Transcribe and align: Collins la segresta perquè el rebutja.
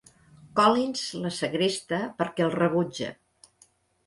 Collins 0.59 1.03
la 1.25 1.31
segresta 1.39 2.01
perquè 2.23 2.47
el 2.47 2.53
rebutja. 2.57 3.13